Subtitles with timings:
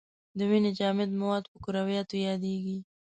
[0.37, 2.77] د وینې جامد مواد په کرویاتو یادیږي.